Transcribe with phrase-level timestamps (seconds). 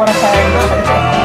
[0.00, 1.19] para sa